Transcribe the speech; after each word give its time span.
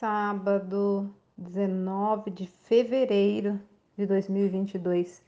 sábado 0.00 1.14
19 1.36 2.30
de 2.30 2.46
fevereiro 2.62 3.60
de 3.98 4.06
2022. 4.06 5.22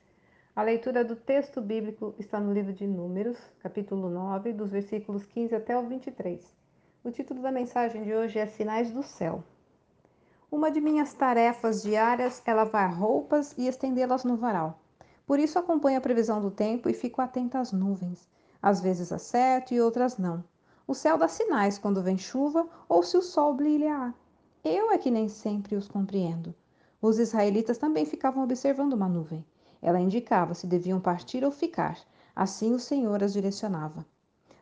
A 0.57 0.63
leitura 0.63 1.05
do 1.05 1.15
texto 1.15 1.61
bíblico 1.61 2.15
está 2.19 2.41
no 2.41 2.55
livro 2.55 2.73
de 2.73 2.87
Números, 2.87 3.37
capítulo 3.63 4.09
9, 4.09 4.55
dos 4.55 4.71
versículos 4.71 5.27
15 5.27 5.55
até 5.57 5.77
o 5.77 5.87
23. 5.87 6.43
O 7.05 7.11
título 7.11 7.43
da 7.43 7.53
mensagem 7.53 8.03
de 8.03 8.15
hoje 8.15 8.39
é 8.39 8.47
Sinais 8.47 8.91
do 8.91 9.03
Céu. 9.03 9.45
Uma 10.51 10.71
de 10.71 10.81
minhas 10.81 11.13
tarefas 11.13 11.83
diárias 11.83 12.41
é 12.47 12.55
lavar 12.55 12.95
roupas 12.95 13.55
e 13.59 13.69
estendê-las 13.69 14.25
no 14.25 14.39
varal. 14.39 14.81
Por 15.27 15.39
isso 15.39 15.59
acompanho 15.59 15.99
a 15.99 16.01
previsão 16.01 16.41
do 16.41 16.51
tempo 16.51 16.89
e 16.89 16.95
fico 16.95 17.21
atenta 17.21 17.59
às 17.59 17.73
nuvens. 17.73 18.27
Às 18.63 18.81
vezes 18.81 19.13
acerto 19.13 19.75
e 19.75 19.83
outras 19.83 20.17
não. 20.17 20.43
O 20.87 20.95
céu 20.95 21.19
dá 21.19 21.29
sinais 21.29 21.77
quando 21.77 22.03
vem 22.03 22.17
chuva 22.17 22.67
ou 22.89 23.03
se 23.03 23.19
o 23.19 23.23
sol 23.23 23.53
brilhar. 23.53 24.15
Eu 24.65 24.93
é 24.93 24.99
que 24.99 25.11
nem 25.11 25.29
sempre 25.29 25.75
os 25.75 25.89
compreendo. 25.89 26.55
Os 27.01 27.19
israelitas 27.19 27.79
também 27.79 28.07
ficavam 28.07 28.45
observando 28.45 28.93
uma 28.93 29.09
nuvem. 29.09 29.45
Ela 29.83 29.99
indicava 29.99 30.55
se 30.55 30.69
deviam 30.69 31.01
partir 31.01 31.45
ou 31.45 31.51
ficar. 31.51 31.99
Assim 32.35 32.73
o 32.73 32.79
Senhor 32.79 33.25
as 33.25 33.33
direcionava. 33.33 34.07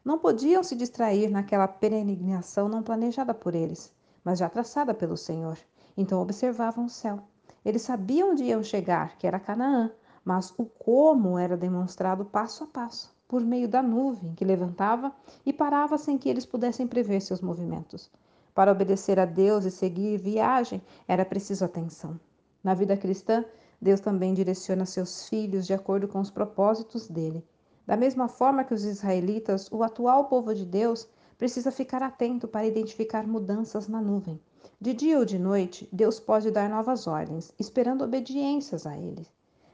Não 0.02 0.18
podiam 0.18 0.62
se 0.62 0.74
distrair 0.74 1.28
naquela 1.28 1.68
peregrinação 1.68 2.66
não 2.66 2.82
planejada 2.82 3.34
por 3.34 3.54
eles, 3.54 3.92
mas 4.24 4.38
já 4.38 4.48
traçada 4.48 4.94
pelo 4.94 5.18
Senhor. 5.18 5.58
Então 5.94 6.22
observavam 6.22 6.86
o 6.86 6.88
céu. 6.88 7.20
Eles 7.62 7.82
sabiam 7.82 8.30
onde 8.30 8.44
iam 8.44 8.62
chegar, 8.62 9.18
que 9.18 9.26
era 9.26 9.38
Canaã, 9.38 9.92
mas 10.24 10.50
o 10.56 10.64
como 10.64 11.38
era 11.38 11.58
demonstrado 11.58 12.24
passo 12.24 12.64
a 12.64 12.66
passo, 12.66 13.14
por 13.28 13.42
meio 13.42 13.68
da 13.68 13.82
nuvem 13.82 14.34
que 14.34 14.46
levantava 14.46 15.14
e 15.44 15.52
parava 15.52 15.98
sem 15.98 16.16
que 16.16 16.30
eles 16.30 16.46
pudessem 16.46 16.86
prever 16.86 17.20
seus 17.20 17.42
movimentos. 17.42 18.10
Para 18.60 18.72
obedecer 18.72 19.18
a 19.18 19.24
Deus 19.24 19.64
e 19.64 19.70
seguir 19.70 20.18
viagem, 20.18 20.82
era 21.08 21.24
preciso 21.24 21.64
atenção. 21.64 22.20
Na 22.62 22.74
vida 22.74 22.94
cristã, 22.94 23.42
Deus 23.80 24.00
também 24.00 24.34
direciona 24.34 24.84
seus 24.84 25.26
filhos 25.26 25.66
de 25.66 25.72
acordo 25.72 26.06
com 26.06 26.20
os 26.20 26.30
propósitos 26.30 27.08
dele. 27.08 27.42
Da 27.86 27.96
mesma 27.96 28.28
forma 28.28 28.62
que 28.62 28.74
os 28.74 28.84
israelitas, 28.84 29.66
o 29.72 29.82
atual 29.82 30.26
povo 30.26 30.54
de 30.54 30.66
Deus 30.66 31.08
precisa 31.38 31.72
ficar 31.72 32.02
atento 32.02 32.46
para 32.46 32.66
identificar 32.66 33.26
mudanças 33.26 33.88
na 33.88 33.98
nuvem. 33.98 34.38
De 34.78 34.92
dia 34.92 35.18
ou 35.18 35.24
de 35.24 35.38
noite, 35.38 35.88
Deus 35.90 36.20
pode 36.20 36.50
dar 36.50 36.68
novas 36.68 37.06
ordens, 37.06 37.54
esperando 37.58 38.04
obediências 38.04 38.84
a 38.86 38.94
ele. 38.94 39.26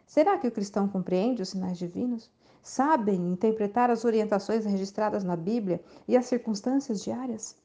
Será 0.07 0.39
que 0.39 0.47
o 0.47 0.53
cristão 0.53 0.87
compreende 0.87 1.43
os 1.43 1.49
sinais 1.49 1.77
divinos? 1.77 2.31
Sabem 2.63 3.33
interpretar 3.33 3.91
as 3.91 4.05
orientações 4.05 4.65
registradas 4.65 5.25
na 5.25 5.35
Bíblia 5.35 5.83
e 6.07 6.17
as 6.17 6.27
circunstâncias 6.27 7.03
diárias? 7.03 7.57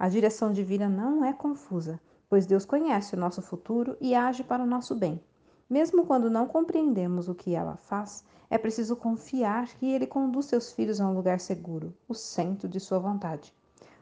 A 0.00 0.08
direção 0.08 0.50
divina 0.50 0.88
não 0.88 1.22
é 1.22 1.30
confusa, 1.30 2.00
pois 2.26 2.46
Deus 2.46 2.64
conhece 2.64 3.14
o 3.14 3.18
nosso 3.18 3.42
futuro 3.42 3.98
e 4.00 4.14
age 4.14 4.42
para 4.42 4.62
o 4.62 4.66
nosso 4.66 4.94
bem. 4.94 5.22
Mesmo 5.68 6.06
quando 6.06 6.30
não 6.30 6.46
compreendemos 6.46 7.28
o 7.28 7.34
que 7.34 7.54
ela 7.54 7.76
faz, 7.76 8.24
é 8.48 8.56
preciso 8.56 8.96
confiar 8.96 9.66
que 9.66 9.84
Ele 9.84 10.06
conduz 10.06 10.46
seus 10.46 10.72
filhos 10.72 11.02
a 11.02 11.06
um 11.06 11.12
lugar 11.12 11.38
seguro, 11.38 11.92
o 12.08 12.14
centro 12.14 12.66
de 12.66 12.80
sua 12.80 12.98
vontade. 12.98 13.52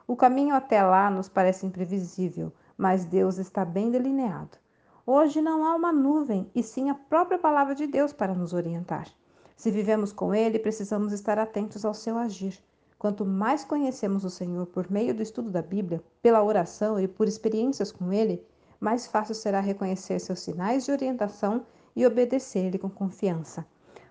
O 0.07 0.15
caminho 0.15 0.55
até 0.55 0.81
lá 0.85 1.11
nos 1.11 1.29
parece 1.29 1.67
imprevisível, 1.67 2.53
mas 2.77 3.05
Deus 3.05 3.37
está 3.37 3.65
bem 3.65 3.91
delineado. 3.91 4.57
Hoje 5.05 5.43
não 5.43 5.65
há 5.65 5.75
uma 5.75 5.93
nuvem, 5.93 6.49
e 6.55 6.63
sim 6.63 6.91
a 6.91 6.95
própria 6.95 7.41
palavra 7.41 7.75
de 7.75 7.89
Deus 7.89 8.13
para 8.13 8.37
nos 8.37 8.53
orientar. 8.53 9.09
Se 9.57 9.69
vivemos 9.69 10.13
com 10.13 10.33
Ele, 10.33 10.61
precisamos 10.61 11.13
estar 11.13 11.41
atentos 11.41 11.85
ao 11.85 11.93
seu 11.93 12.17
agir. 12.17 12.57
Quanto 12.99 13.25
mais 13.25 13.65
conhecemos 13.65 14.25
o 14.25 14.31
Senhor 14.31 14.67
por 14.67 14.91
meio 14.91 15.15
do 15.15 15.23
estudo 15.23 15.51
da 15.51 15.63
Bíblia, 15.63 16.03
pela 16.21 16.43
oração 16.43 16.99
e 16.99 17.07
por 17.07 17.29
experiências 17.29 17.93
com 17.93 18.13
Ele, 18.13 18.45
mais 18.81 19.07
fácil 19.07 19.37
será 19.37 19.61
reconhecer 19.61 20.19
seus 20.19 20.41
sinais 20.41 20.85
de 20.85 20.91
orientação 20.91 21.65
e 21.95 22.05
obedecer-lhe 22.05 22.79
com 22.79 22.91
confiança. 22.91 23.65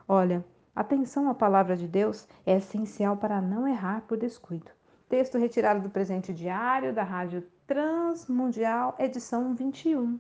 Olha, 0.08 0.46
atenção 0.74 1.30
à 1.30 1.36
palavra 1.36 1.76
de 1.76 1.88
Deus 1.88 2.28
é 2.46 2.56
essencial 2.56 3.18
para 3.18 3.42
não 3.42 3.68
errar 3.68 4.04
por 4.08 4.18
descuido. 4.18 4.72
Texto 5.10 5.38
retirado 5.38 5.82
do 5.82 5.90
presente 5.90 6.34
diário 6.34 6.94
da 6.94 7.04
Rádio 7.04 7.46
Transmundial, 7.66 8.96
edição 9.00 9.54
21. 9.54 10.18